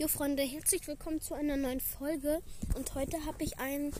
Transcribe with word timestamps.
Jo 0.00 0.08
Freunde, 0.08 0.42
herzlich 0.42 0.86
willkommen 0.86 1.20
zu 1.20 1.34
einer 1.34 1.58
neuen 1.58 1.78
Folge. 1.78 2.40
Und 2.74 2.94
heute 2.94 3.22
habe 3.26 3.44
ich 3.44 3.58
einen 3.58 3.92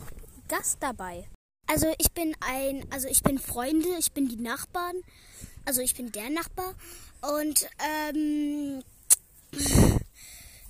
Gast 0.48 0.78
dabei. 0.80 1.28
Also 1.66 1.92
ich 1.98 2.10
bin 2.12 2.34
ein, 2.40 2.86
also 2.90 3.06
ich 3.06 3.22
bin 3.22 3.38
Freunde, 3.38 3.86
ich 3.98 4.10
bin 4.12 4.26
die 4.26 4.40
Nachbarn, 4.40 4.96
also 5.66 5.82
ich 5.82 5.94
bin 5.94 6.10
der 6.10 6.30
Nachbar. 6.30 6.74
Und 7.20 7.68
ähm, 7.86 8.82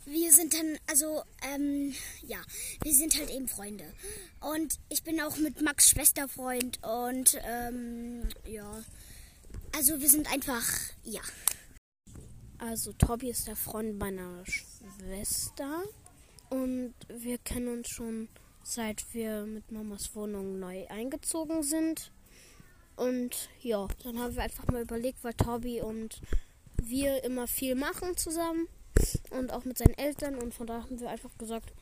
wir 0.05 0.33
sind 0.33 0.53
dann, 0.53 0.77
also 0.89 1.23
ähm, 1.55 1.95
ja, 2.23 2.39
wir 2.83 2.93
sind 2.93 3.17
halt 3.17 3.31
eben 3.31 3.47
Freunde. 3.47 3.85
Und 4.41 4.81
ich 4.89 5.05
bin 5.05 5.21
auch 5.21 5.37
mit 5.37 5.63
Max 5.63 5.91
Schwesterfreund. 5.91 6.81
Und 6.83 7.39
ähm, 7.47 8.29
ja, 8.47 8.83
also 9.77 10.01
wir 10.01 10.09
sind 10.09 10.29
einfach, 10.33 10.67
ja. 11.05 11.21
Also 12.61 12.93
Tobi 12.93 13.31
ist 13.31 13.49
der 13.49 13.57
Freund 13.57 13.99
meiner 13.99 14.45
Schwester 14.45 15.83
und 16.51 16.93
wir 17.09 17.39
kennen 17.39 17.69
uns 17.69 17.89
schon 17.89 18.29
seit 18.63 19.15
wir 19.15 19.47
mit 19.47 19.73
Mamas 19.73 20.15
Wohnung 20.15 20.61
neu 20.61 20.87
eingezogen 20.89 21.63
sind. 21.63 22.13
Und 22.97 23.49
ja, 23.63 23.89
dann 24.05 24.19
haben 24.19 24.37
wir 24.37 24.43
einfach 24.43 24.67
mal 24.67 24.83
überlegt, 24.83 25.25
weil 25.25 25.33
Tobi 25.33 25.81
und 25.81 26.21
wir 26.77 27.25
immer 27.25 27.47
viel 27.47 27.75
machen 27.75 28.17
zusammen 28.19 28.69
und 29.31 29.53
auch 29.53 29.65
mit 29.65 29.79
seinen 29.79 29.97
Eltern 29.97 30.35
und 30.35 30.53
von 30.53 30.67
da 30.67 30.83
haben 30.83 31.01
wir 31.01 31.09
einfach 31.09 31.37
gesagt, 31.39 31.73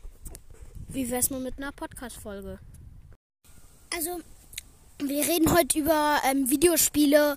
wie 0.87 1.11
wär's 1.11 1.31
mal 1.31 1.41
mit 1.41 1.59
einer 1.59 1.73
Podcast-Folge? 1.73 2.61
Also 3.93 4.21
wir 5.01 5.27
reden 5.27 5.53
heute 5.53 5.81
über 5.81 6.21
ähm, 6.25 6.49
Videospiele. 6.49 7.37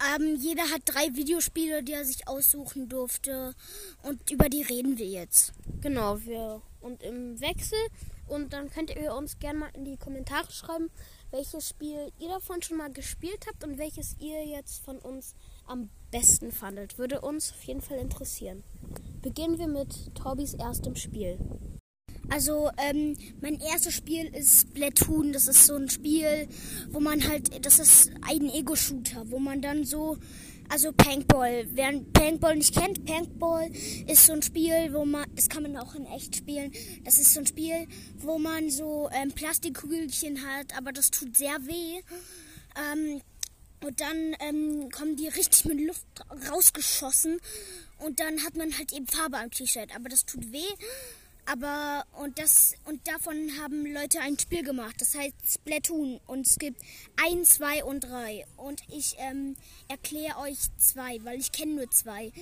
Ähm, 0.00 0.36
jeder 0.36 0.62
hat 0.70 0.82
drei 0.84 1.14
Videospiele, 1.14 1.82
die 1.82 1.92
er 1.92 2.04
sich 2.04 2.28
aussuchen 2.28 2.88
durfte. 2.88 3.54
Und 4.02 4.30
über 4.30 4.48
die 4.48 4.62
reden 4.62 4.98
wir 4.98 5.06
jetzt. 5.06 5.52
Genau, 5.80 6.20
wir 6.24 6.62
und 6.80 7.02
im 7.02 7.40
Wechsel. 7.40 7.78
Und 8.26 8.52
dann 8.52 8.70
könnt 8.70 8.94
ihr 8.94 9.14
uns 9.14 9.38
gerne 9.38 9.58
mal 9.60 9.70
in 9.74 9.84
die 9.84 9.96
Kommentare 9.96 10.50
schreiben, 10.52 10.90
welches 11.30 11.68
Spiel 11.68 12.12
ihr 12.18 12.28
davon 12.28 12.62
schon 12.62 12.76
mal 12.76 12.92
gespielt 12.92 13.46
habt 13.48 13.64
und 13.64 13.78
welches 13.78 14.16
ihr 14.18 14.46
jetzt 14.46 14.84
von 14.84 14.98
uns 14.98 15.34
am 15.66 15.88
besten 16.10 16.52
fandet. 16.52 16.98
Würde 16.98 17.20
uns 17.20 17.52
auf 17.52 17.62
jeden 17.64 17.80
Fall 17.80 17.98
interessieren. 17.98 18.62
Beginnen 19.22 19.58
wir 19.58 19.66
mit 19.68 20.14
Torbis 20.14 20.54
erstem 20.54 20.94
Spiel. 20.94 21.38
Also, 22.30 22.70
ähm, 22.76 23.16
mein 23.40 23.58
erstes 23.60 23.94
Spiel 23.94 24.26
ist 24.34 24.68
Splatoon. 24.68 25.32
Das 25.32 25.48
ist 25.48 25.66
so 25.66 25.74
ein 25.74 25.88
Spiel, 25.88 26.48
wo 26.90 27.00
man 27.00 27.26
halt, 27.26 27.64
das 27.64 27.78
ist 27.78 28.10
ein 28.22 28.50
Ego-Shooter, 28.50 29.30
wo 29.30 29.38
man 29.38 29.62
dann 29.62 29.84
so, 29.84 30.18
also 30.68 30.92
Paintball. 30.92 31.66
Wer 31.72 32.00
Paintball 32.12 32.56
nicht 32.56 32.74
kennt, 32.74 33.06
Paintball 33.06 33.70
ist 34.06 34.26
so 34.26 34.34
ein 34.34 34.42
Spiel, 34.42 34.92
wo 34.92 35.04
man, 35.04 35.24
das 35.34 35.48
kann 35.48 35.62
man 35.62 35.76
auch 35.78 35.94
in 35.94 36.04
echt 36.06 36.36
spielen. 36.36 36.70
Das 37.04 37.18
ist 37.18 37.32
so 37.32 37.40
ein 37.40 37.46
Spiel, 37.46 37.86
wo 38.18 38.38
man 38.38 38.70
so 38.70 39.08
ähm, 39.12 39.32
Plastikkügelchen 39.32 40.44
hat, 40.46 40.76
aber 40.76 40.92
das 40.92 41.10
tut 41.10 41.36
sehr 41.36 41.56
weh. 41.66 42.02
Ähm, 42.76 43.22
und 43.84 44.00
dann 44.00 44.34
ähm, 44.40 44.90
kommen 44.90 45.16
die 45.16 45.28
richtig 45.28 45.64
mit 45.64 45.80
Luft 45.80 46.06
rausgeschossen. 46.50 47.40
Und 47.98 48.20
dann 48.20 48.44
hat 48.44 48.56
man 48.56 48.76
halt 48.76 48.92
eben 48.92 49.06
Farbe 49.06 49.38
am 49.38 49.50
T-Shirt. 49.50 49.94
Aber 49.94 50.08
das 50.08 50.24
tut 50.24 50.52
weh. 50.52 50.66
Aber 51.50 52.04
und 52.20 52.38
das 52.38 52.74
und 52.84 53.08
davon 53.08 53.50
haben 53.58 53.86
Leute 53.86 54.20
ein 54.20 54.38
Spiel 54.38 54.62
gemacht. 54.62 54.96
Das 55.00 55.14
heißt 55.14 55.34
Splatoon. 55.50 56.20
Und 56.26 56.46
es 56.46 56.58
gibt 56.58 56.82
ein, 57.16 57.44
zwei 57.44 57.82
und 57.84 58.00
drei. 58.00 58.44
Und 58.58 58.82
ich 58.88 59.16
ähm, 59.18 59.56
erkläre 59.88 60.36
euch 60.40 60.58
zwei, 60.76 61.18
weil 61.24 61.38
ich 61.38 61.50
kenne 61.50 61.76
nur 61.76 61.90
zwei. 61.90 62.32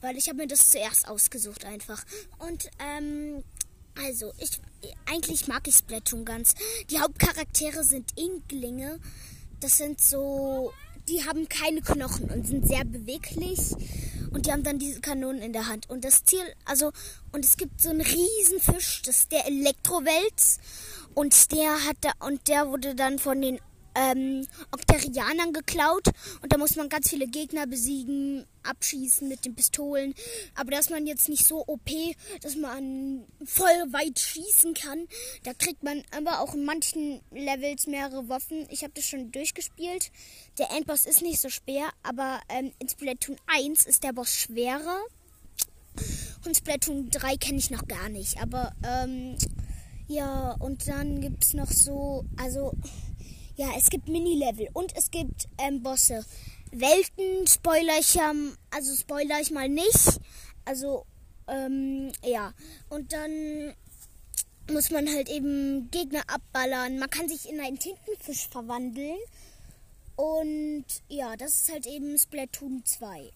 Weil 0.00 0.16
ich 0.16 0.28
habe 0.28 0.38
mir 0.38 0.46
das 0.46 0.70
zuerst 0.70 1.08
ausgesucht 1.08 1.64
einfach. 1.64 2.04
Und 2.38 2.70
ähm, 2.78 3.42
also 3.96 4.32
ich 4.38 4.60
eigentlich 5.06 5.48
mag 5.48 5.66
ich 5.66 5.74
Splatoon 5.74 6.24
ganz. 6.24 6.54
Die 6.90 7.00
Hauptcharaktere 7.00 7.82
sind 7.82 8.16
Inklinge. 8.16 9.00
Das 9.58 9.78
sind 9.78 10.00
so 10.00 10.72
die 11.08 11.24
haben 11.24 11.48
keine 11.48 11.80
Knochen 11.80 12.30
und 12.30 12.46
sind 12.46 12.66
sehr 12.66 12.84
beweglich 12.84 13.72
und 14.32 14.46
die 14.46 14.52
haben 14.52 14.62
dann 14.62 14.78
diese 14.78 15.00
Kanonen 15.00 15.42
in 15.42 15.52
der 15.52 15.68
Hand. 15.68 15.90
Und 15.90 16.04
das 16.04 16.24
Ziel, 16.24 16.42
also, 16.64 16.92
und 17.32 17.44
es 17.44 17.56
gibt 17.56 17.80
so 17.80 17.90
einen 17.90 18.00
riesen 18.00 18.60
Fisch, 18.60 19.02
das 19.02 19.20
ist 19.20 19.32
der 19.32 19.46
Elektrowelt 19.46 20.58
und 21.14 21.52
der 21.52 21.84
hat 21.86 21.96
da, 22.00 22.12
und 22.26 22.48
der 22.48 22.68
wurde 22.68 22.94
dann 22.94 23.18
von 23.18 23.40
den 23.40 23.58
ähm, 23.94 24.46
Okterianern 24.70 25.52
geklaut 25.52 26.08
und 26.40 26.52
da 26.52 26.58
muss 26.58 26.76
man 26.76 26.88
ganz 26.88 27.10
viele 27.10 27.26
Gegner 27.26 27.66
besiegen, 27.66 28.46
abschießen 28.62 29.28
mit 29.28 29.44
den 29.44 29.54
Pistolen. 29.54 30.14
Aber 30.54 30.70
da 30.70 30.78
ist 30.78 30.90
man 30.90 31.06
jetzt 31.06 31.28
nicht 31.28 31.46
so 31.46 31.64
OP, 31.66 31.90
dass 32.40 32.56
man 32.56 33.24
voll 33.44 33.92
weit 33.92 34.18
schießen 34.18 34.74
kann. 34.74 35.06
Da 35.44 35.52
kriegt 35.54 35.82
man 35.82 36.02
aber 36.16 36.40
auch 36.40 36.54
in 36.54 36.64
manchen 36.64 37.20
Levels 37.30 37.86
mehrere 37.86 38.28
Waffen. 38.28 38.66
Ich 38.70 38.82
habe 38.82 38.92
das 38.94 39.06
schon 39.06 39.32
durchgespielt. 39.32 40.10
Der 40.58 40.70
Endboss 40.70 41.06
ist 41.06 41.22
nicht 41.22 41.40
so 41.40 41.48
schwer, 41.48 41.90
aber 42.02 42.40
ähm, 42.48 42.72
in 42.78 42.88
Splatoon 42.88 43.36
1 43.46 43.86
ist 43.86 44.04
der 44.04 44.12
Boss 44.12 44.34
schwerer. 44.34 44.98
Und 46.44 46.56
Splatoon 46.56 47.10
3 47.10 47.36
kenne 47.36 47.58
ich 47.58 47.70
noch 47.70 47.86
gar 47.86 48.08
nicht. 48.08 48.40
Aber 48.40 48.72
ähm, 48.84 49.36
ja, 50.08 50.52
und 50.58 50.88
dann 50.88 51.20
gibt 51.20 51.44
es 51.44 51.54
noch 51.54 51.70
so, 51.70 52.24
also 52.36 52.72
ja, 53.56 53.70
es 53.76 53.90
gibt 53.90 54.08
Mini-Level 54.08 54.68
und 54.72 54.96
es 54.96 55.10
gibt 55.10 55.48
ähm, 55.58 55.82
Bosse. 55.82 56.24
Welten 56.70 57.46
spoiler 57.46 57.98
ich 57.98 58.18
also 58.70 58.96
spoiler 58.96 59.40
ich 59.40 59.50
mal 59.50 59.68
nicht. 59.68 60.20
Also, 60.64 61.04
ähm, 61.46 62.12
ja. 62.24 62.54
Und 62.88 63.12
dann 63.12 63.74
muss 64.70 64.90
man 64.90 65.08
halt 65.08 65.28
eben 65.28 65.90
Gegner 65.90 66.22
abballern. 66.28 66.98
Man 66.98 67.10
kann 67.10 67.28
sich 67.28 67.48
in 67.48 67.60
einen 67.60 67.78
Tintenfisch 67.78 68.48
verwandeln. 68.48 69.18
Und 70.16 70.84
ja, 71.08 71.36
das 71.36 71.62
ist 71.62 71.72
halt 71.72 71.86
eben 71.86 72.18
Splatoon 72.18 72.84
2. 72.84 73.30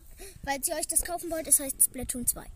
Falls 0.45 0.69
ihr 0.69 0.77
euch 0.77 0.87
das 0.87 1.03
kaufen 1.03 1.31
wollt, 1.31 1.47
es 1.47 1.61
heißt 1.61 1.83
Splatoon 1.83 2.27
2. 2.27 2.47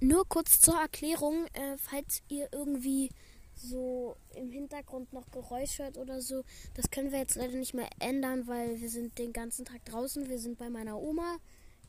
Nur 0.00 0.28
kurz 0.28 0.60
zur 0.60 0.78
Erklärung, 0.78 1.46
äh, 1.54 1.76
falls 1.78 2.22
ihr 2.28 2.48
irgendwie 2.52 3.10
so 3.56 4.16
im 4.34 4.50
Hintergrund 4.50 5.12
noch 5.12 5.30
Geräusch 5.30 5.78
hört 5.78 5.98
oder 5.98 6.20
so, 6.20 6.44
das 6.74 6.90
können 6.90 7.10
wir 7.10 7.18
jetzt 7.18 7.36
leider 7.36 7.56
nicht 7.56 7.74
mehr 7.74 7.88
ändern, 7.98 8.46
weil 8.46 8.80
wir 8.80 8.90
sind 8.90 9.18
den 9.18 9.32
ganzen 9.32 9.64
Tag 9.64 9.84
draußen. 9.84 10.28
Wir 10.28 10.38
sind 10.38 10.58
bei 10.58 10.70
meiner 10.70 10.98
Oma 11.00 11.38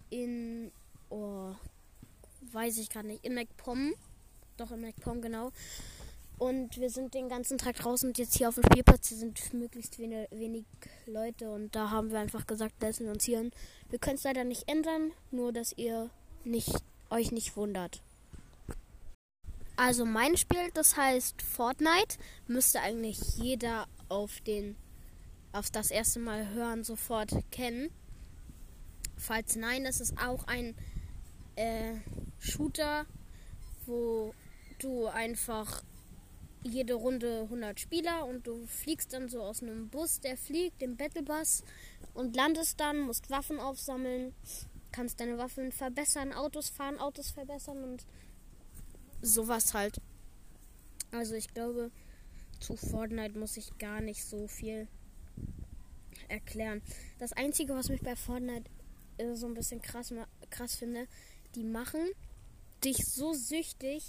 in, 0.10 0.72
oh, 1.10 1.54
weiß 2.52 2.78
ich 2.78 2.90
gar 2.90 3.04
nicht, 3.04 3.24
in 3.24 3.34
MacPom. 3.34 3.94
Doch, 4.58 4.72
in 4.72 4.82
MacPom, 4.82 5.22
genau. 5.22 5.52
Und 6.40 6.78
wir 6.80 6.92
sind 6.92 7.16
den 7.16 7.30
ganzen 7.30 7.58
Tag 7.58 7.78
draußen 7.78 8.10
und 8.10 8.18
jetzt 8.20 8.38
hier 8.38 8.48
auf 8.48 8.56
dem 8.56 8.64
Spielplatz. 8.64 9.10
Hier 9.10 9.18
sind 9.18 9.54
möglichst 9.54 9.98
wenig, 9.98 10.28
wenig 10.32 10.66
Leute 11.08 11.50
und 11.50 11.76
da 11.76 11.90
haben 11.90 12.12
wir 12.12 12.20
einfach 12.20 12.46
gesagt, 12.46 12.82
lassen 12.82 13.06
wir 13.06 13.12
uns 13.12 13.24
hier. 13.24 13.50
Wir 13.90 14.00
können 14.00 14.18
es 14.18 14.24
leider 14.24 14.44
nicht 14.44 14.70
ändern, 14.70 15.12
nur 15.32 15.52
dass 15.52 15.74
ihr 15.74 16.12
nicht, 16.44 16.72
euch 17.10 17.32
nicht 17.32 17.58
wundert. 17.58 18.02
Also 19.78 20.06
mein 20.06 20.36
Spiel, 20.38 20.72
das 20.74 20.98
heißt 20.98 21.44
Fortnite, 21.44 22.18
müsste 22.48 22.82
eigentlich 22.82 23.20
jeder 23.38 23.88
auf 24.10 24.42
den 24.42 24.76
auf 25.54 25.70
das 25.70 25.92
erste 25.92 26.20
Mal 26.20 26.50
hören 26.50 26.84
sofort 26.84 27.32
kennen. 27.52 27.92
Falls 29.18 29.56
nein, 29.56 29.84
das 29.84 30.02
ist 30.02 30.18
auch 30.18 30.46
ein 30.48 30.76
äh, 31.56 31.94
Shooter, 32.40 33.06
wo 33.86 34.34
du 34.80 35.06
einfach 35.08 35.84
jede 36.64 36.96
Runde 36.96 37.42
100 37.44 37.80
Spieler 37.80 38.26
und 38.26 38.48
du 38.48 38.66
fliegst 38.66 39.14
dann 39.14 39.30
so 39.30 39.42
aus 39.42 39.62
einem 39.62 39.90
Bus, 39.90 40.20
der 40.20 40.38
fliegt, 40.38 40.82
dem 40.82 40.98
Battlebus 40.98 41.64
und 42.16 42.36
landest 42.36 42.80
dann, 42.80 43.00
musst 43.02 43.30
Waffen 43.30 43.60
aufsammeln, 43.60 44.34
kannst 44.92 45.20
deine 45.20 45.38
Waffen 45.38 45.72
verbessern, 45.72 46.34
Autos 46.34 46.70
fahren, 46.70 47.00
Autos 47.00 47.30
verbessern 47.30 47.84
und 47.84 48.06
sowas 49.28 49.74
halt. 49.74 50.02
Also 51.12 51.36
ich 51.36 51.54
glaube, 51.54 51.92
zu 52.60 52.76
Fortnite 52.76 53.38
muss 53.38 53.58
ich 53.58 53.78
gar 53.78 54.02
nicht 54.02 54.24
so 54.24 54.48
viel 54.48 54.88
erklären. 56.28 56.82
Das 57.20 57.34
Einzige, 57.34 57.76
was 57.76 57.90
mich 57.90 58.02
bei 58.02 58.16
Fortnite 58.16 58.70
so 59.34 59.48
ein 59.48 59.54
bisschen 59.54 59.82
krass, 59.82 60.14
krass 60.50 60.76
finde, 60.76 61.08
die 61.56 61.64
machen 61.64 62.02
dich 62.84 63.06
so 63.06 63.34
süchtig. 63.34 64.04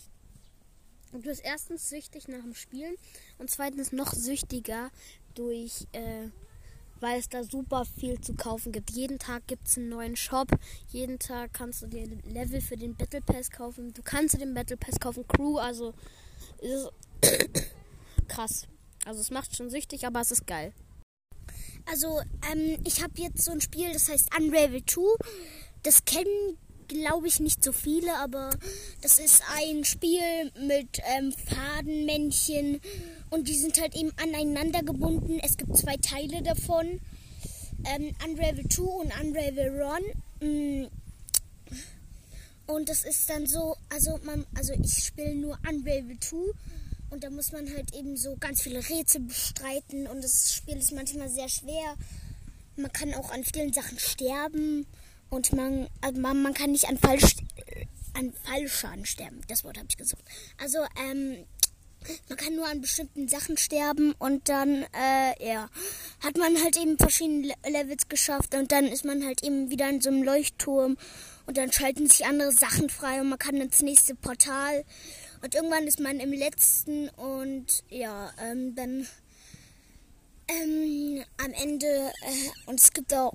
Du 1.12 1.20
bist 1.20 1.42
erstens 1.42 1.88
süchtig 1.88 2.28
nach 2.28 2.42
dem 2.42 2.54
Spielen 2.54 2.96
und 3.38 3.50
zweitens 3.50 3.92
noch 3.92 4.12
süchtiger 4.12 4.90
durch 5.34 5.86
äh, 5.92 6.28
weil 7.00 7.18
es 7.18 7.28
da 7.28 7.44
super 7.44 7.84
viel 7.84 8.20
zu 8.20 8.34
kaufen 8.34 8.72
gibt. 8.72 8.90
Jeden 8.90 9.18
Tag 9.18 9.46
gibt 9.46 9.68
es 9.68 9.76
einen 9.76 9.88
neuen 9.88 10.16
Shop. 10.16 10.48
Jeden 10.88 11.18
Tag 11.18 11.52
kannst 11.52 11.82
du 11.82 11.86
dir 11.86 12.06
Level 12.24 12.60
für 12.60 12.76
den 12.76 12.94
Battle 12.94 13.20
Pass 13.20 13.50
kaufen. 13.50 13.92
Du 13.94 14.02
kannst 14.02 14.34
dir 14.34 14.38
den 14.38 14.54
Battle 14.54 14.76
Pass 14.76 14.98
kaufen, 15.00 15.26
Crew, 15.26 15.58
also 15.58 15.94
ist 16.60 16.90
krass. 18.28 18.66
Also 19.04 19.20
es 19.20 19.30
macht 19.30 19.56
schon 19.56 19.70
süchtig, 19.70 20.06
aber 20.06 20.20
es 20.20 20.30
ist 20.30 20.46
geil. 20.46 20.72
Also, 21.90 22.20
ähm, 22.52 22.78
ich 22.84 23.02
habe 23.02 23.14
jetzt 23.16 23.44
so 23.44 23.52
ein 23.52 23.60
Spiel, 23.60 23.92
das 23.92 24.10
heißt 24.10 24.36
Unravel 24.38 24.84
2. 24.84 25.00
Das 25.82 26.04
kennen 26.04 26.58
glaube 26.88 27.28
ich, 27.28 27.40
nicht 27.40 27.62
so 27.62 27.72
viele, 27.72 28.16
aber 28.18 28.50
das 29.02 29.18
ist 29.18 29.42
ein 29.54 29.84
Spiel 29.84 30.50
mit 30.66 31.00
ähm, 31.16 31.32
Fadenmännchen 31.32 32.80
und 33.30 33.48
die 33.48 33.54
sind 33.54 33.80
halt 33.80 33.94
eben 33.94 34.12
aneinander 34.16 34.82
gebunden. 34.82 35.38
Es 35.42 35.56
gibt 35.56 35.76
zwei 35.76 35.96
Teile 35.96 36.42
davon. 36.42 37.00
Ähm, 37.84 38.14
Unravel 38.26 38.68
2 38.68 38.82
und 38.82 39.12
Unravel 39.20 39.80
Run. 39.80 40.02
Mm. 40.40 40.88
Und 42.66 42.88
das 42.88 43.04
ist 43.04 43.30
dann 43.30 43.46
so, 43.46 43.76
also 43.88 44.18
man, 44.24 44.44
also 44.54 44.72
ich 44.72 45.04
spiele 45.04 45.34
nur 45.34 45.58
Unravel 45.68 46.18
2 46.20 46.36
und 47.10 47.24
da 47.24 47.30
muss 47.30 47.52
man 47.52 47.72
halt 47.72 47.94
eben 47.94 48.16
so 48.16 48.36
ganz 48.36 48.62
viele 48.62 48.86
Rätsel 48.86 49.22
bestreiten 49.22 50.06
und 50.06 50.22
das 50.22 50.54
Spiel 50.54 50.76
ist 50.76 50.92
manchmal 50.92 51.30
sehr 51.30 51.48
schwer. 51.48 51.96
Man 52.76 52.92
kann 52.92 53.14
auch 53.14 53.30
an 53.30 53.44
vielen 53.44 53.72
Sachen 53.72 53.98
sterben 53.98 54.86
und 55.30 55.52
man, 55.52 55.88
also 56.00 56.20
man, 56.20 56.42
man 56.42 56.54
kann 56.54 56.72
nicht 56.72 56.88
an, 56.88 56.98
Fall, 56.98 57.18
an 58.14 58.32
Fallschaden 58.44 59.06
sterben. 59.06 59.40
Das 59.48 59.64
Wort 59.64 59.76
habe 59.78 59.86
ich 59.88 59.96
gesucht. 59.96 60.24
Also, 60.58 60.78
ähm, 61.08 61.44
man 62.28 62.38
kann 62.38 62.54
nur 62.54 62.66
an 62.66 62.80
bestimmten 62.80 63.28
Sachen 63.28 63.56
sterben 63.56 64.14
und 64.18 64.48
dann, 64.48 64.84
äh, 64.94 65.46
ja, 65.46 65.68
hat 66.22 66.36
man 66.36 66.56
halt 66.62 66.76
eben 66.76 66.96
verschiedene 66.96 67.52
Levels 67.66 68.08
geschafft 68.08 68.54
und 68.54 68.72
dann 68.72 68.86
ist 68.86 69.04
man 69.04 69.24
halt 69.24 69.42
eben 69.42 69.70
wieder 69.70 69.88
in 69.88 70.00
so 70.00 70.10
einem 70.10 70.22
Leuchtturm 70.22 70.96
und 71.46 71.56
dann 71.56 71.72
schalten 71.72 72.08
sich 72.08 72.24
andere 72.24 72.52
Sachen 72.52 72.88
frei 72.88 73.20
und 73.20 73.30
man 73.30 73.38
kann 73.38 73.56
ins 73.56 73.82
nächste 73.82 74.14
Portal 74.14 74.84
und 75.42 75.54
irgendwann 75.54 75.86
ist 75.86 76.00
man 76.00 76.20
im 76.20 76.32
letzten 76.32 77.08
und 77.10 77.66
ja, 77.88 78.32
ähm, 78.40 78.74
dann 78.74 79.06
ähm, 80.48 81.24
am 81.38 81.52
Ende 81.52 81.86
äh, 81.86 82.70
und 82.70 82.80
es 82.80 82.92
gibt 82.92 83.12
auch 83.12 83.34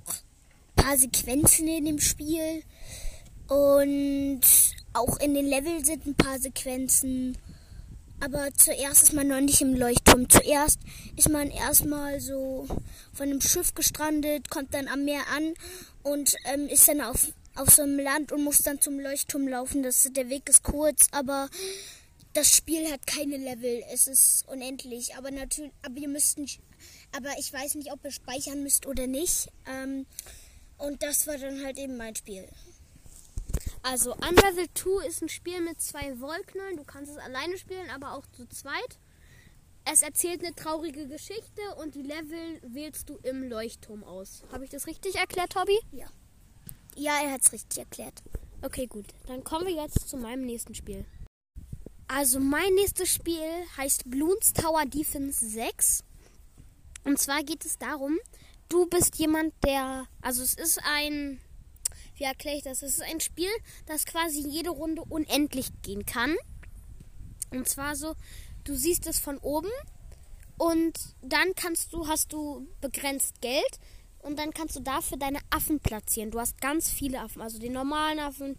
paar 0.84 0.98
Sequenzen 0.98 1.68
in 1.68 1.86
dem 1.86 2.00
Spiel 2.00 2.62
und 3.48 4.42
auch 4.92 5.18
in 5.20 5.34
den 5.34 5.46
Level 5.46 5.84
sind 5.86 6.06
ein 6.06 6.16
paar 6.16 6.40
Sequenzen. 6.40 7.38
Aber 8.20 8.50
zuerst 8.56 9.04
ist 9.04 9.14
man 9.14 9.28
noch 9.28 9.40
nicht 9.40 9.62
im 9.62 9.76
Leuchtturm. 9.76 10.30
Zuerst 10.30 10.80
ist 11.16 11.30
man 11.30 11.50
erstmal 11.52 12.20
so 12.20 12.68
von 13.14 13.30
einem 13.30 13.42
Schiff 13.42 13.74
gestrandet, 13.74 14.50
kommt 14.50 14.74
dann 14.74 14.88
am 14.88 15.06
Meer 15.06 15.24
an 15.34 15.54
und 16.04 16.36
ähm, 16.46 16.68
ist 16.68 16.88
dann 16.88 17.02
auf, 17.02 17.28
auf 17.56 17.70
so 17.70 17.84
einem 17.84 18.00
Land 18.00 18.32
und 18.32 18.44
muss 18.44 18.60
dann 18.60 18.82
zum 18.82 19.00
Leuchtturm 19.00 19.48
laufen. 19.48 19.84
Das, 19.84 20.08
der 20.12 20.30
Weg 20.30 20.50
ist 20.50 20.64
kurz, 20.64 21.08
aber 21.12 21.50
das 22.34 22.56
Spiel 22.56 22.92
hat 22.92 23.08
keine 23.08 23.38
Level. 23.38 23.84
Es 23.94 24.08
ist 24.08 24.46
unendlich. 24.50 25.16
Aber 25.16 25.32
natürlich, 25.32 25.72
aber 25.82 25.98
ihr 25.98 26.10
müsst 26.10 26.40
nicht, 26.40 26.60
aber 27.16 27.30
ich 27.40 27.54
weiß 27.54 27.76
nicht, 27.76 27.92
ob 27.92 28.04
ihr 28.04 28.12
speichern 28.12 28.64
müsst 28.64 28.86
oder 28.86 29.08
nicht. 29.08 29.48
Ähm, 29.66 30.06
und 30.78 31.04
das 31.04 31.28
war 31.28 31.38
dann 31.38 31.64
halt 31.64 31.78
eben 31.78 31.98
mein 31.98 32.16
Spiel. 32.16 32.48
Also 33.84 34.14
Unravel 34.14 34.68
2 34.74 35.08
ist 35.08 35.22
ein 35.22 35.30
Spiel 35.30 35.60
mit 35.62 35.82
zwei 35.82 36.20
Wollknollen. 36.20 36.78
Du 36.78 36.86
kannst 36.86 37.12
es 37.12 37.18
alleine 37.18 37.58
spielen, 37.58 37.90
aber 37.90 38.14
auch 38.14 38.26
zu 38.32 38.48
zweit. 38.48 38.98
Es 39.86 40.02
erzählt 40.02 40.44
eine 40.44 40.56
traurige 40.56 41.08
Geschichte 41.08 41.62
und 41.82 41.94
die 41.96 42.02
Level 42.02 42.62
wählst 42.62 43.10
du 43.10 43.18
im 43.24 43.44
Leuchtturm 43.44 44.06
aus. 44.06 44.44
Habe 44.52 44.64
ich 44.64 44.70
das 44.70 44.88
richtig 44.88 45.16
erklärt, 45.16 45.52
Tobi? 45.52 45.78
Ja. 45.92 46.08
Ja, 46.96 47.22
er 47.22 47.34
hat 47.34 47.42
es 47.42 47.52
richtig 47.52 47.80
erklärt. 47.80 48.24
Okay, 48.62 48.88
gut. 48.88 49.08
Dann 49.28 49.44
kommen 49.44 49.68
wir 49.68 49.74
jetzt 49.74 50.08
zu 50.08 50.16
meinem 50.16 50.46
nächsten 50.46 50.74
Spiel. 50.74 51.06
Also 52.08 52.40
mein 52.40 52.74
nächstes 52.76 53.10
Spiel 53.10 53.42
heißt 53.76 54.10
Bloons 54.10 54.54
Tower 54.54 54.86
Defense 54.86 55.46
6. 55.46 56.06
Und 57.04 57.20
zwar 57.20 57.44
geht 57.44 57.66
es 57.66 57.78
darum, 57.78 58.18
du 58.70 58.86
bist 58.88 59.18
jemand, 59.18 59.54
der, 59.64 60.08
also 60.22 60.44
es 60.44 60.54
ist 60.54 60.80
ein 60.84 61.40
wie 62.16 62.24
erkläre 62.24 62.58
ich 62.58 62.64
das? 62.64 62.84
Es 62.84 62.96
ist 62.96 63.02
ein 63.02 63.20
Spiel, 63.20 63.50
das 63.86 64.06
quasi 64.06 64.48
jede 64.48 64.70
Runde 64.70 65.04
unendlich 65.04 65.70
gehen 65.82 66.06
kann. 66.06 66.36
Und 67.52 67.68
zwar 67.68 67.96
so, 67.96 68.16
du 68.64 68.76
siehst 68.76 69.08
es 69.08 69.20
von 69.20 69.38
oben 69.38 69.70
und 70.58 70.98
dann 71.22 71.54
kannst 71.56 71.94
du, 71.94 72.08
hast 72.08 72.34
du 72.34 72.68
begrenzt 72.82 73.42
Geld 73.42 73.80
und 74.20 74.40
dann 74.40 74.52
kannst 74.52 74.76
du 74.76 74.80
dafür 74.80 75.18
deine 75.18 75.40
Affen 75.50 75.80
platzieren. 75.80 76.32
Du 76.32 76.40
hast 76.40 76.62
ganz 76.62 76.90
viele 76.90 77.20
Affen, 77.20 77.42
also 77.42 77.60
die 77.60 77.70
normalen 77.70 78.20
Affen, 78.20 78.58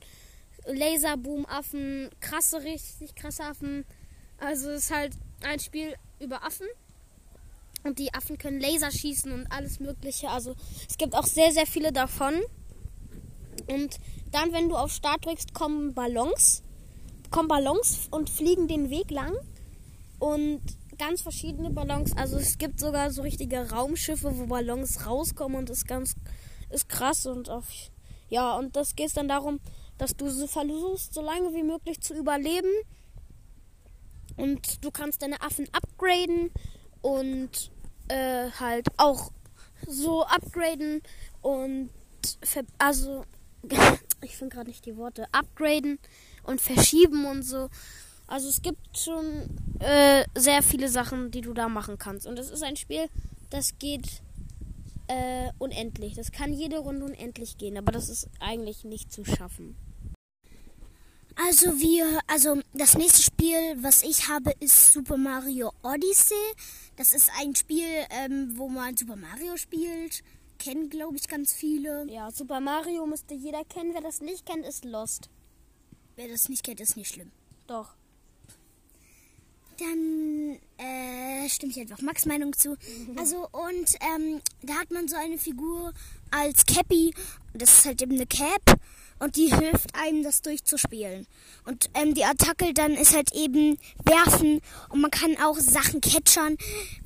Laserboom-Affen, 0.66 2.10
krasse, 2.20 2.62
richtig 2.62 3.14
krasse 3.14 3.44
Affen. 3.44 3.84
Also 4.38 4.70
es 4.70 4.84
ist 4.84 4.90
halt 4.90 5.14
ein 5.42 5.60
Spiel 5.60 5.94
über 6.20 6.44
Affen. 6.44 6.66
Und 7.84 7.98
die 7.98 8.12
Affen 8.14 8.38
können 8.38 8.60
Laser 8.60 8.90
schießen 8.90 9.30
und 9.30 9.46
alles 9.52 9.78
Mögliche. 9.78 10.30
Also 10.30 10.56
es 10.88 10.96
gibt 10.96 11.14
auch 11.14 11.26
sehr, 11.26 11.52
sehr 11.52 11.66
viele 11.66 11.92
davon. 11.92 12.34
Und 13.68 13.98
dann, 14.32 14.52
wenn 14.52 14.68
du 14.68 14.76
auf 14.76 14.90
Start 14.90 15.26
drückst, 15.26 15.54
kommen 15.54 15.94
Ballons. 15.94 16.62
Kommen 17.30 17.48
Ballons 17.48 18.08
und 18.10 18.30
fliegen 18.30 18.68
den 18.68 18.90
Weg 18.90 19.10
lang. 19.10 19.34
Und 20.18 20.62
ganz 20.98 21.22
verschiedene 21.22 21.70
Ballons. 21.70 22.16
Also 22.16 22.38
es 22.38 22.58
gibt 22.58 22.80
sogar 22.80 23.10
so 23.10 23.22
richtige 23.22 23.70
Raumschiffe, 23.70 24.36
wo 24.38 24.46
Ballons 24.46 25.06
rauskommen 25.06 25.58
und 25.58 25.70
ist 25.70 25.86
ganz 25.86 26.14
ist 26.70 26.88
krass 26.88 27.26
und 27.26 27.50
auf 27.50 27.66
ja 28.28 28.56
und 28.56 28.74
das 28.74 28.96
geht 28.96 29.16
dann 29.16 29.28
darum, 29.28 29.60
dass 29.98 30.16
du 30.16 30.28
so 30.28 30.46
versuchst, 30.46 31.14
so 31.14 31.22
lange 31.22 31.54
wie 31.54 31.62
möglich 31.62 32.00
zu 32.00 32.14
überleben. 32.14 32.70
Und 34.36 34.84
du 34.84 34.90
kannst 34.90 35.22
deine 35.22 35.40
Affen 35.42 35.68
upgraden 35.72 36.50
und 37.00 37.70
äh, 38.08 38.50
halt 38.58 38.88
auch 38.96 39.32
so 39.86 40.24
upgraden 40.24 41.02
und 41.42 41.90
also 42.78 43.24
ich 44.22 44.36
finde 44.36 44.54
gerade 44.54 44.70
nicht 44.70 44.86
die 44.86 44.96
Worte, 44.96 45.26
upgraden 45.32 45.98
und 46.44 46.60
verschieben 46.60 47.26
und 47.26 47.42
so. 47.42 47.68
Also 48.26 48.48
es 48.48 48.62
gibt 48.62 48.98
schon 48.98 49.48
äh, 49.80 50.24
sehr 50.34 50.62
viele 50.62 50.88
Sachen, 50.88 51.30
die 51.30 51.42
du 51.42 51.52
da 51.52 51.68
machen 51.68 51.98
kannst. 51.98 52.26
Und 52.26 52.38
es 52.38 52.50
ist 52.50 52.62
ein 52.62 52.76
Spiel, 52.76 53.08
das 53.50 53.78
geht 53.78 54.22
äh, 55.08 55.50
unendlich. 55.58 56.14
Das 56.14 56.32
kann 56.32 56.52
jede 56.52 56.78
Runde 56.78 57.04
unendlich 57.04 57.58
gehen, 57.58 57.76
aber 57.76 57.92
das 57.92 58.08
ist 58.08 58.28
eigentlich 58.40 58.84
nicht 58.84 59.12
zu 59.12 59.24
schaffen. 59.24 59.76
Also 61.36 61.78
wir, 61.80 62.20
also 62.26 62.60
das 62.74 62.96
nächste 62.96 63.22
Spiel, 63.22 63.76
was 63.82 64.02
ich 64.02 64.28
habe, 64.28 64.52
ist 64.60 64.92
Super 64.92 65.16
Mario 65.16 65.72
Odyssey. 65.82 66.34
Das 66.96 67.12
ist 67.12 67.30
ein 67.40 67.54
Spiel, 67.56 68.06
ähm, 68.10 68.52
wo 68.56 68.68
man 68.68 68.96
Super 68.96 69.16
Mario 69.16 69.56
spielt 69.56 70.22
kennen, 70.58 70.88
glaube 70.88 71.16
ich, 71.16 71.28
ganz 71.28 71.52
viele. 71.52 72.06
Ja, 72.10 72.30
Super 72.30 72.60
Mario 72.60 73.06
müsste 73.06 73.34
jeder 73.34 73.64
kennen. 73.64 73.92
Wer 73.92 74.00
das 74.00 74.20
nicht 74.20 74.46
kennt, 74.46 74.64
ist 74.64 74.84
Lost. 74.84 75.28
Wer 76.16 76.28
das 76.28 76.48
nicht 76.48 76.64
kennt, 76.64 76.80
ist 76.80 76.96
nicht 76.96 77.12
schlimm. 77.12 77.32
Doch. 77.66 77.94
Dann 79.78 80.58
äh, 80.78 81.48
stimme 81.48 81.72
ich 81.72 81.80
einfach 81.80 82.00
Max 82.00 82.26
Meinung 82.26 82.52
zu. 82.52 82.76
Also 83.16 83.48
und 83.52 83.94
ähm, 84.00 84.40
da 84.62 84.74
hat 84.74 84.90
man 84.90 85.08
so 85.08 85.16
eine 85.16 85.38
Figur 85.38 85.92
als 86.30 86.64
Cappy. 86.66 87.14
Das 87.52 87.78
ist 87.78 87.84
halt 87.84 88.02
eben 88.02 88.14
eine 88.14 88.26
Cap 88.26 88.78
und 89.18 89.36
die 89.36 89.54
hilft 89.54 89.94
einem, 89.94 90.22
das 90.22 90.42
durchzuspielen. 90.42 91.26
Und 91.64 91.90
ähm, 91.94 92.14
die 92.14 92.24
Attacke 92.24 92.74
dann 92.74 92.92
ist 92.92 93.14
halt 93.14 93.32
eben 93.34 93.78
werfen 94.04 94.60
und 94.90 95.00
man 95.00 95.10
kann 95.10 95.36
auch 95.42 95.58
Sachen 95.58 96.00
catchern. 96.00 96.56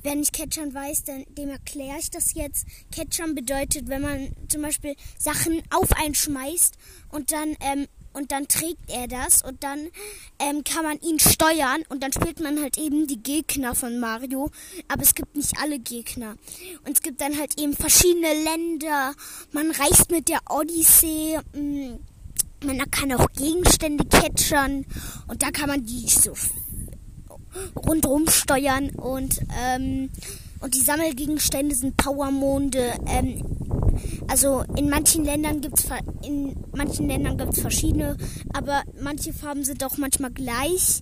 Wer 0.01 0.15
nicht 0.15 0.33
catchern 0.33 0.73
weiß, 0.73 1.05
dann, 1.05 1.25
dem 1.35 1.49
erkläre 1.49 1.97
ich 1.99 2.11
das 2.11 2.33
jetzt. 2.33 2.65
Catchern 2.91 3.35
bedeutet, 3.35 3.87
wenn 3.87 4.01
man 4.01 4.35
zum 4.49 4.61
Beispiel 4.61 4.95
Sachen 5.17 5.61
auf 5.69 5.91
einen 5.93 6.15
schmeißt 6.15 6.77
und 7.09 7.31
dann 7.31 7.55
ähm, 7.61 7.87
und 8.13 8.31
dann 8.31 8.47
trägt 8.47 8.89
er 8.89 9.07
das 9.07 9.41
und 9.41 9.63
dann 9.63 9.87
ähm, 10.39 10.63
kann 10.63 10.83
man 10.83 10.99
ihn 11.01 11.19
steuern 11.19 11.83
und 11.89 12.03
dann 12.03 12.11
spielt 12.11 12.39
man 12.39 12.61
halt 12.61 12.77
eben 12.77 13.07
die 13.07 13.21
Gegner 13.21 13.75
von 13.75 13.99
Mario. 13.99 14.49
Aber 14.87 15.01
es 15.01 15.15
gibt 15.15 15.35
nicht 15.35 15.57
alle 15.61 15.79
Gegner. 15.79 16.35
Und 16.85 16.93
es 16.93 17.01
gibt 17.01 17.21
dann 17.21 17.37
halt 17.37 17.59
eben 17.59 17.73
verschiedene 17.73 18.33
Länder. 18.43 19.13
Man 19.51 19.71
reist 19.71 20.11
mit 20.11 20.29
der 20.29 20.39
Odyssee. 20.49 21.39
Mm, 21.53 21.95
man 22.65 22.91
kann 22.91 23.13
auch 23.13 23.27
Gegenstände 23.37 24.05
catchern 24.05 24.85
und 25.27 25.41
da 25.41 25.49
kann 25.51 25.69
man 25.69 25.85
die 25.85 26.09
so 26.09 26.33
rundherum 27.75 28.27
steuern 28.27 28.89
und 28.91 29.39
ähm, 29.57 30.09
und 30.61 30.75
die 30.75 30.81
Sammelgegenstände 30.81 31.73
sind 31.73 31.95
Powermonde. 31.95 32.93
Ähm, 33.07 33.58
also 34.29 34.63
in 34.77 34.89
manchen 34.89 35.25
Ländern 35.25 35.61
gibt's 35.61 35.85
in 36.23 36.55
manchen 36.71 37.07
Ländern 37.07 37.37
gibt's 37.37 37.59
verschiedene, 37.59 38.15
aber 38.53 38.83
manche 39.01 39.33
Farben 39.33 39.63
sind 39.63 39.83
auch 39.83 39.97
manchmal 39.97 40.31
gleich 40.31 41.01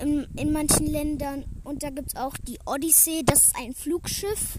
in, 0.00 0.26
in 0.36 0.52
manchen 0.52 0.86
Ländern. 0.86 1.44
Und 1.64 1.82
da 1.82 1.90
gibt 1.90 2.08
es 2.08 2.16
auch 2.16 2.36
die 2.36 2.58
Odyssee, 2.66 3.22
das 3.24 3.48
ist 3.48 3.56
ein 3.56 3.74
Flugschiff. 3.74 4.58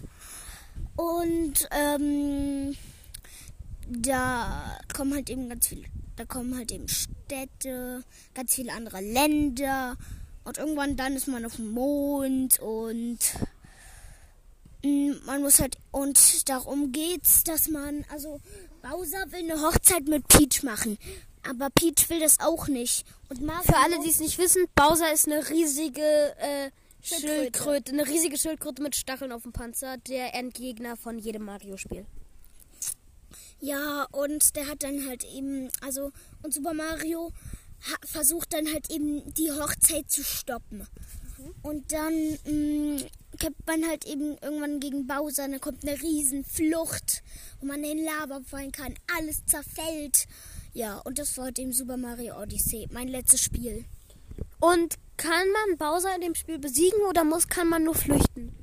Und 0.96 1.68
ähm, 1.70 2.76
da 3.88 4.78
kommen 4.94 5.14
halt 5.14 5.30
eben 5.30 5.48
ganz 5.48 5.68
viele, 5.68 5.84
da 6.16 6.24
kommen 6.24 6.56
halt 6.56 6.72
eben 6.72 6.88
Städte, 6.88 8.02
ganz 8.34 8.54
viele 8.54 8.72
andere 8.72 9.00
Länder. 9.00 9.96
Und 10.44 10.58
irgendwann 10.58 10.96
dann 10.96 11.14
ist 11.14 11.28
man 11.28 11.46
auf 11.46 11.56
dem 11.56 11.70
Mond 11.72 12.58
und 12.58 13.18
man 14.82 15.42
muss 15.42 15.60
halt, 15.60 15.76
und 15.90 16.48
darum 16.48 16.92
geht's, 16.92 17.44
dass 17.44 17.68
man, 17.68 18.04
also 18.10 18.40
Bowser 18.82 19.30
will 19.30 19.50
eine 19.50 19.60
Hochzeit 19.62 20.06
mit 20.08 20.26
Peach 20.28 20.62
machen. 20.62 20.98
Aber 21.48 21.70
Peach 21.70 22.08
will 22.08 22.20
das 22.20 22.40
auch 22.40 22.68
nicht. 22.68 23.04
Und 23.28 23.42
Mario, 23.42 23.64
Für 23.64 23.78
alle, 23.78 24.00
die 24.00 24.10
es 24.10 24.20
nicht 24.20 24.38
wissen, 24.38 24.66
Bowser 24.74 25.12
ist 25.12 25.26
eine 25.26 25.48
riesige 25.48 26.02
äh, 26.02 26.70
Schildkröte. 27.00 27.28
Schildkröte. 27.28 27.92
Eine 27.92 28.06
riesige 28.06 28.38
Schildkröte 28.38 28.82
mit 28.82 28.94
Stacheln 28.94 29.32
auf 29.32 29.42
dem 29.42 29.52
Panzer. 29.52 29.96
Der 29.98 30.34
Endgegner 30.34 30.96
von 30.96 31.18
jedem 31.18 31.44
Mario-Spiel. 31.44 32.06
Ja, 33.60 34.06
und 34.10 34.56
der 34.56 34.68
hat 34.68 34.82
dann 34.82 35.06
halt 35.08 35.24
eben, 35.24 35.68
also, 35.80 36.10
und 36.42 36.52
Super 36.52 36.74
Mario 36.74 37.32
versucht 38.04 38.52
dann 38.52 38.72
halt 38.72 38.90
eben 38.90 39.32
die 39.34 39.50
Hochzeit 39.50 40.10
zu 40.10 40.22
stoppen. 40.22 40.86
Und 41.62 41.92
dann 41.92 42.38
mh, 42.44 43.02
kämpft 43.42 43.66
man 43.66 43.84
halt 43.88 44.06
eben 44.06 44.36
irgendwann 44.40 44.78
gegen 44.78 45.08
Bowser, 45.08 45.48
dann 45.48 45.60
kommt 45.60 45.82
eine 45.82 46.00
Riesenflucht, 46.00 47.24
wo 47.58 47.66
man 47.66 47.82
in 47.82 48.04
Lava 48.04 48.40
fallen 48.46 48.70
kann, 48.70 48.94
alles 49.18 49.44
zerfällt. 49.46 50.28
Ja, 50.74 50.98
und 50.98 51.18
das 51.18 51.36
war 51.36 51.46
halt 51.46 51.58
eben 51.58 51.72
Super 51.72 51.96
Mario 51.96 52.40
Odyssey, 52.40 52.86
mein 52.92 53.08
letztes 53.08 53.42
Spiel. 53.42 53.84
Und 54.60 54.94
kann 55.16 55.48
man 55.50 55.76
Bowser 55.76 56.14
in 56.14 56.20
dem 56.20 56.36
Spiel 56.36 56.60
besiegen 56.60 57.00
oder 57.08 57.24
muss 57.24 57.48
kann 57.48 57.68
man 57.68 57.82
nur 57.82 57.96
flüchten? 57.96 58.54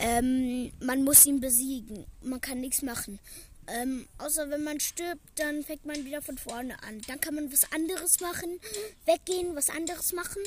Ähm, 0.00 0.72
man 0.80 1.04
muss 1.04 1.24
ihn 1.24 1.38
besiegen. 1.38 2.04
Man 2.20 2.40
kann 2.40 2.60
nichts 2.60 2.82
machen. 2.82 3.20
Ähm, 3.68 4.08
außer 4.18 4.50
wenn 4.50 4.64
man 4.64 4.80
stirbt, 4.80 5.22
dann 5.36 5.62
fängt 5.62 5.84
man 5.86 6.04
wieder 6.04 6.20
von 6.20 6.36
vorne 6.36 6.82
an. 6.82 7.00
Dann 7.06 7.20
kann 7.20 7.36
man 7.36 7.52
was 7.52 7.70
anderes 7.72 8.18
machen, 8.18 8.58
weggehen, 9.06 9.54
was 9.54 9.70
anderes 9.70 10.12
machen. 10.12 10.42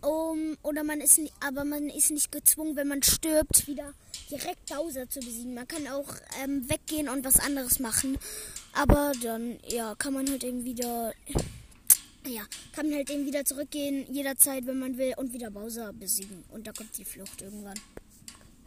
Um, 0.00 0.56
oder 0.62 0.84
man 0.84 1.00
ist, 1.00 1.20
aber 1.40 1.64
man 1.64 1.90
ist 1.90 2.10
nicht 2.12 2.30
gezwungen, 2.30 2.76
wenn 2.76 2.86
man 2.86 3.02
stirbt, 3.02 3.66
wieder 3.66 3.92
direkt 4.30 4.66
Bowser 4.66 5.10
zu 5.10 5.18
besiegen. 5.18 5.54
Man 5.54 5.66
kann 5.66 5.88
auch 5.88 6.06
ähm, 6.42 6.68
weggehen 6.70 7.08
und 7.08 7.24
was 7.24 7.40
anderes 7.40 7.80
machen. 7.80 8.16
Aber 8.74 9.12
dann, 9.22 9.58
ja, 9.66 9.96
kann 9.96 10.14
man 10.14 10.28
halt 10.30 10.44
eben 10.44 10.64
wieder, 10.64 11.12
ja, 12.26 12.42
kann 12.74 12.88
man 12.88 12.96
halt 12.98 13.10
eben 13.10 13.26
wieder 13.26 13.44
zurückgehen, 13.44 14.06
jederzeit, 14.12 14.66
wenn 14.66 14.78
man 14.78 14.98
will, 14.98 15.14
und 15.16 15.32
wieder 15.32 15.50
Bowser 15.50 15.92
besiegen. 15.92 16.44
Und 16.50 16.68
da 16.68 16.72
kommt 16.72 16.96
die 16.96 17.04
Flucht 17.04 17.42
irgendwann. 17.42 17.78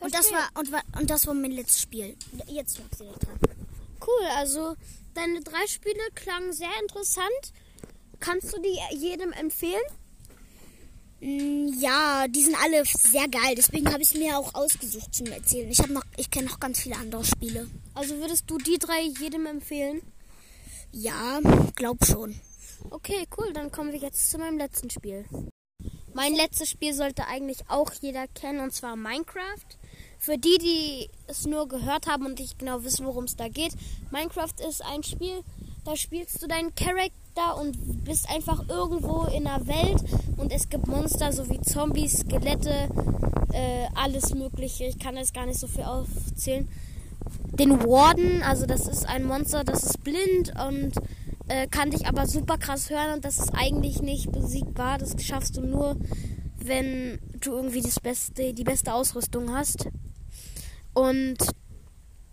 Und 0.02 0.14
das 0.14 0.32
war 0.34 0.50
und, 0.56 0.72
wa- 0.72 0.84
und 1.00 1.10
das 1.10 1.28
war 1.28 1.34
mein 1.34 1.52
letztes 1.52 1.82
Spiel. 1.84 2.18
Jetzt 2.48 2.80
lag 2.80 2.88
sie 2.98 3.06
dran. 3.06 3.40
Cool, 4.06 4.28
also 4.36 4.76
deine 5.14 5.40
drei 5.42 5.66
Spiele 5.68 6.02
klangen 6.16 6.52
sehr 6.52 6.72
interessant. 6.82 7.54
Kannst 8.20 8.52
du 8.52 8.60
die 8.62 8.98
jedem 8.98 9.32
empfehlen? 9.32 9.82
Ja, 11.24 12.28
die 12.28 12.44
sind 12.44 12.56
alle 12.64 12.84
sehr 12.84 13.28
geil. 13.28 13.54
Deswegen 13.56 13.92
habe 13.92 14.02
ich 14.02 14.10
es 14.10 14.20
mir 14.20 14.40
auch 14.40 14.56
ausgesucht 14.56 15.14
zum 15.14 15.28
Erzählen. 15.28 15.70
Ich 15.70 15.78
habe 15.78 15.94
noch, 15.94 16.04
ich 16.18 16.32
kenne 16.32 16.48
noch 16.48 16.60
ganz 16.60 16.80
viele 16.80 16.96
andere 16.96 17.24
Spiele. 17.24 17.70
Also 17.94 18.18
würdest 18.18 18.50
du 18.50 18.58
die 18.58 18.80
drei 18.80 19.02
jedem 19.20 19.46
empfehlen? 19.46 20.02
Ja, 20.92 21.40
glaub 21.76 22.04
schon. 22.06 22.42
Okay, 22.90 23.28
cool, 23.38 23.54
dann 23.54 23.72
kommen 23.72 23.92
wir 23.92 24.00
jetzt 24.00 24.32
zu 24.32 24.40
meinem 24.40 24.58
letzten 24.58 24.90
Spiel. 24.90 25.26
Mein 26.14 26.34
letztes 26.34 26.72
Spiel 26.72 26.94
sollte 26.94 27.28
eigentlich 27.28 27.70
auch 27.70 27.92
jeder 28.02 28.28
kennen, 28.28 28.60
und 28.60 28.74
zwar 28.74 28.96
Minecraft. 28.96 29.78
Für 30.18 30.38
die, 30.38 30.58
die 30.58 31.10
es 31.28 31.46
nur 31.46 31.68
gehört 31.68 32.08
haben 32.08 32.26
und 32.26 32.40
nicht 32.40 32.58
genau 32.58 32.84
wissen, 32.84 33.06
worum 33.06 33.26
es 33.26 33.36
da 33.36 33.48
geht, 33.48 33.74
Minecraft 34.12 34.60
ist 34.68 34.84
ein 34.84 35.04
Spiel, 35.04 35.44
da 35.86 35.96
spielst 35.96 36.42
du 36.42 36.48
deinen 36.48 36.74
Charakter 36.76 37.21
und 37.60 38.04
bist 38.04 38.30
einfach 38.30 38.68
irgendwo 38.68 39.24
in 39.26 39.46
der 39.46 39.66
Welt 39.66 40.04
und 40.38 40.52
es 40.52 40.70
gibt 40.70 40.88
Monster 40.88 41.32
sowie 41.32 41.62
Zombies, 41.62 42.20
Skelette, 42.20 42.90
äh, 43.54 43.88
alles 43.96 44.34
Mögliche. 44.34 44.86
Ich 44.86 45.00
kann 45.00 45.16
jetzt 45.16 45.34
gar 45.34 45.46
nicht 45.46 45.60
so 45.60 45.68
viel 45.68 45.84
aufzählen. 45.84 46.68
Den 47.54 47.84
Warden, 47.84 48.42
also 48.44 48.66
das 48.66 48.88
ist 48.88 49.08
ein 49.08 49.24
Monster, 49.24 49.64
das 49.64 49.84
ist 49.84 50.04
blind 50.04 50.54
und 50.68 50.94
äh, 51.48 51.68
kann 51.68 51.92
dich 51.92 52.08
aber 52.08 52.28
super 52.28 52.58
krass 52.58 52.90
hören 52.90 53.14
und 53.14 53.26
das 53.26 53.40
ist 53.40 53.54
eigentlich 53.54 54.02
nicht 54.02 54.32
besiegbar. 54.32 54.98
Das 54.98 55.16
schaffst 55.24 55.58
du 55.58 55.62
nur, 55.62 55.98
wenn 56.58 57.20
du 57.40 57.54
irgendwie 57.54 57.82
das 57.82 58.00
beste, 58.00 58.54
die 58.54 58.64
beste 58.64 58.94
Ausrüstung 58.94 59.54
hast. 59.54 59.88
Und 60.94 61.38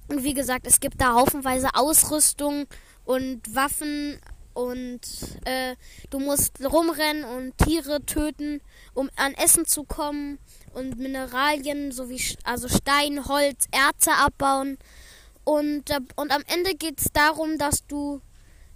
wie 0.09 0.35
gesagt, 0.35 0.67
es 0.67 0.81
gibt 0.81 1.01
da 1.01 1.15
haufenweise 1.15 1.69
Ausrüstung 1.75 2.67
und 3.05 3.55
Waffen 3.55 4.19
und 4.59 5.01
äh, 5.45 5.77
du 6.11 6.19
musst 6.19 6.59
rumrennen 6.65 7.23
und 7.23 7.57
Tiere 7.59 8.05
töten, 8.05 8.61
um 8.93 9.09
an 9.15 9.35
Essen 9.35 9.67
zu 9.67 9.85
kommen 9.85 10.41
und 10.75 10.99
Mineralien 10.99 11.93
sowie 11.93 12.21
also 12.43 12.67
Stein, 12.67 13.29
Holz, 13.29 13.69
Erze 13.71 14.11
abbauen. 14.15 14.77
Und, 15.45 15.85
und 16.17 16.33
am 16.33 16.43
Ende 16.53 16.75
geht 16.75 17.01
es 17.01 17.07
darum, 17.13 17.57
dass 17.57 17.87
du 17.87 18.21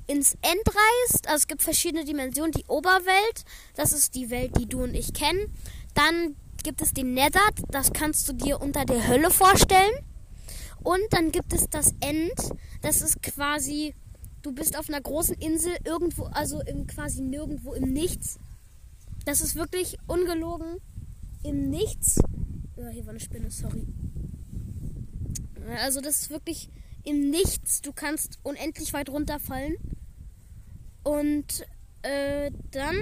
ins 0.07 0.35
End 0.35 0.63
reist. 0.69 1.27
Also 1.27 1.39
es 1.39 1.47
gibt 1.49 1.65
verschiedene 1.65 2.05
Dimensionen. 2.05 2.53
Die 2.53 2.67
Oberwelt, 2.69 3.45
das 3.75 3.93
ist 3.93 4.15
die 4.15 4.31
Welt, 4.31 4.53
die 4.59 4.67
du 4.67 4.85
und 4.85 4.95
ich 4.95 5.13
kennen. 5.13 5.53
Dann 5.95 6.37
gibt 6.63 6.81
es 6.81 6.93
den 6.93 7.13
Nether, 7.13 7.41
das 7.71 7.93
kannst 7.93 8.29
du 8.29 8.35
dir 8.35 8.61
unter 8.61 8.85
der 8.85 9.09
Hölle 9.09 9.33
vorstellen. 9.33 9.95
Und 10.85 11.03
dann 11.11 11.33
gibt 11.33 11.53
es 11.53 11.69
das 11.69 11.93
End, 12.01 12.35
das 12.83 13.03
ist 13.03 13.21
quasi, 13.21 13.97
du 14.43 14.53
bist 14.53 14.79
auf 14.79 14.89
einer 14.89 15.01
großen 15.01 15.37
Insel 15.37 15.73
irgendwo, 15.85 16.25
also 16.25 16.61
im 16.61 16.87
quasi 16.87 17.23
nirgendwo 17.23 17.75
im 17.75 17.93
Nichts. 17.93 18.39
Das 19.25 19.41
ist 19.41 19.55
wirklich 19.55 19.99
ungelogen 20.07 20.79
im 21.45 21.71
Nichts. 21.71 22.21
Ja, 22.77 22.89
hier 22.89 23.05
war 23.05 23.11
eine 23.11 23.21
Spinne, 23.21 23.51
sorry. 23.51 23.87
Also 25.79 26.01
das 26.01 26.23
ist 26.23 26.31
wirklich 26.31 26.71
im 27.05 27.31
Nichts. 27.31 27.81
Du 27.83 27.93
kannst 27.93 28.39
unendlich 28.43 28.93
weit 28.93 29.11
runterfallen. 29.11 29.77
Und 31.05 31.65
äh, 32.03 32.51
dann 32.71 32.97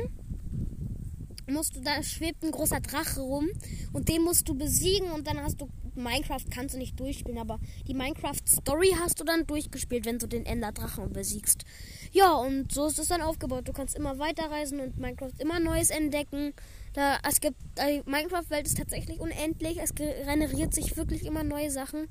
musst 1.47 1.77
du, 1.77 1.81
da 1.81 2.03
schwebt 2.03 2.45
ein 2.45 2.51
großer 2.51 2.81
Drache 2.81 3.21
rum 3.21 3.49
und 3.93 4.09
den 4.09 4.23
musst 4.23 4.49
du 4.49 4.55
besiegen 4.55 5.11
und 5.11 5.27
dann 5.27 5.41
hast 5.41 5.61
du 5.61 5.69
Minecraft 6.01 6.45
kannst 6.51 6.75
du 6.75 6.79
nicht 6.79 6.99
durchspielen, 6.99 7.39
aber 7.39 7.59
die 7.87 7.95
Minecraft 7.95 8.41
Story 8.47 8.95
hast 8.99 9.21
du 9.21 9.25
dann 9.25 9.47
durchgespielt, 9.47 10.05
wenn 10.07 10.19
du 10.19 10.27
den 10.27 10.47
Ender 10.47 10.73
Drachen 10.73 11.13
besiegst. 11.13 11.65
Ja, 12.13 12.35
und 12.35 12.73
so 12.73 12.87
ist 12.87 12.99
es 12.99 13.09
dann 13.09 13.23
aufgebaut. 13.23 13.69
Du 13.69 13.73
kannst 13.73 13.97
immer 13.97 14.19
weiterreisen 14.19 14.81
und 14.81 14.99
Minecraft 14.99 15.39
immer 15.39 15.61
Neues 15.61 15.91
entdecken. 15.91 16.55
Da 16.93 17.19
es 17.29 17.41
gibt 17.41 17.57
die 17.79 18.03
Minecraft 18.05 18.51
Welt 18.51 18.67
ist 18.67 18.79
tatsächlich 18.79 19.21
unendlich. 19.21 19.79
Es 19.81 19.95
generiert 19.95 20.75
sich 20.75 20.97
wirklich 20.97 21.25
immer 21.25 21.45
neue 21.45 21.71
Sachen. 21.71 22.09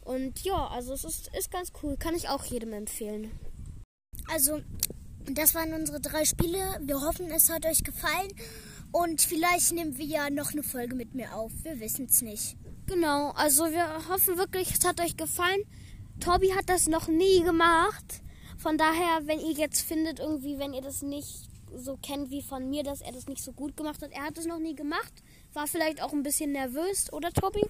Und 0.00 0.42
ja, 0.42 0.68
also 0.68 0.94
es 0.94 1.04
ist, 1.04 1.30
ist 1.36 1.50
ganz 1.50 1.72
cool. 1.82 1.96
Kann 1.98 2.14
ich 2.14 2.30
auch 2.30 2.44
jedem 2.44 2.72
empfehlen. 2.72 3.30
Also, 4.32 4.60
das 5.30 5.54
waren 5.54 5.74
unsere 5.74 6.00
drei 6.00 6.24
Spiele. 6.24 6.80
Wir 6.80 7.00
hoffen, 7.02 7.30
es 7.30 7.50
hat 7.50 7.66
euch 7.66 7.84
gefallen. 7.84 8.32
Und 8.90 9.20
vielleicht 9.20 9.72
nehmen 9.72 9.98
wir 9.98 10.06
ja 10.06 10.30
noch 10.30 10.52
eine 10.52 10.62
Folge 10.62 10.94
mit 10.94 11.14
mir 11.14 11.34
auf. 11.34 11.52
Wir 11.62 11.78
wissen 11.78 12.06
es 12.06 12.22
nicht. 12.22 12.56
Genau, 12.88 13.32
also 13.32 13.64
wir 13.64 14.08
hoffen 14.08 14.38
wirklich, 14.38 14.72
es 14.72 14.84
hat 14.86 14.98
euch 15.00 15.14
gefallen. 15.14 15.62
Tobi 16.20 16.54
hat 16.54 16.70
das 16.70 16.88
noch 16.88 17.06
nie 17.06 17.42
gemacht. 17.42 18.22
Von 18.56 18.78
daher, 18.78 19.26
wenn 19.26 19.40
ihr 19.40 19.52
jetzt 19.52 19.82
findet, 19.82 20.20
irgendwie, 20.20 20.58
wenn 20.58 20.72
ihr 20.72 20.80
das 20.80 21.02
nicht 21.02 21.50
so 21.76 21.98
kennt 21.98 22.30
wie 22.30 22.40
von 22.40 22.70
mir, 22.70 22.82
dass 22.82 23.02
er 23.02 23.12
das 23.12 23.26
nicht 23.26 23.44
so 23.44 23.52
gut 23.52 23.76
gemacht 23.76 24.00
hat, 24.00 24.10
er 24.12 24.24
hat 24.24 24.38
es 24.38 24.46
noch 24.46 24.58
nie 24.58 24.74
gemacht, 24.74 25.12
war 25.52 25.66
vielleicht 25.66 26.02
auch 26.02 26.14
ein 26.14 26.22
bisschen 26.22 26.52
nervös, 26.52 27.12
oder 27.12 27.30
Tobi? 27.30 27.60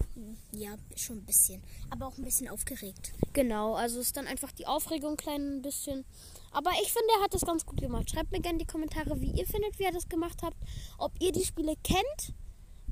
Ja, 0.53 0.75
schon 0.95 1.17
ein 1.17 1.25
bisschen. 1.25 1.61
Aber 1.89 2.07
auch 2.07 2.17
ein 2.17 2.23
bisschen 2.23 2.47
aufgeregt. 2.47 3.11
Genau, 3.33 3.73
also 3.73 3.99
ist 3.99 4.15
dann 4.15 4.25
einfach 4.25 4.53
die 4.53 4.67
Aufregung 4.67 5.17
klein 5.17 5.57
ein 5.57 5.61
bisschen. 5.61 6.05
Aber 6.51 6.71
ich 6.81 6.93
finde, 6.93 7.09
er 7.17 7.23
hat 7.25 7.33
das 7.33 7.41
ganz 7.41 7.65
gut 7.65 7.81
gemacht. 7.81 8.09
Schreibt 8.09 8.31
mir 8.31 8.39
gerne 8.39 8.55
in 8.55 8.65
die 8.65 8.71
Kommentare, 8.71 9.19
wie 9.19 9.31
ihr 9.31 9.45
findet, 9.45 9.77
wie 9.79 9.83
er 9.83 9.91
das 9.91 10.07
gemacht 10.07 10.41
habt. 10.43 10.57
Ob 10.97 11.11
ihr 11.19 11.33
die 11.33 11.45
Spiele 11.45 11.75
kennt 11.83 12.33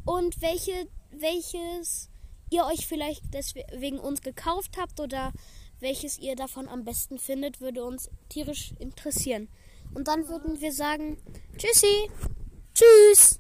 und 0.06 0.42
welche, 0.42 0.90
welches 1.12 2.10
ihr 2.50 2.66
euch 2.66 2.88
vielleicht 2.88 3.24
deswegen 3.34 4.00
uns 4.00 4.22
gekauft 4.22 4.78
habt 4.78 5.00
oder 5.00 5.32
welches 5.80 6.18
ihr 6.18 6.36
davon 6.36 6.68
am 6.68 6.84
besten 6.84 7.18
findet, 7.18 7.62
würde 7.62 7.84
uns 7.84 8.10
tierisch 8.30 8.74
interessieren. 8.80 9.48
Und 9.94 10.08
dann 10.08 10.28
würden 10.28 10.60
wir 10.60 10.74
sagen, 10.74 11.18
tschüssi, 11.58 12.10
tschüss. 12.74 13.40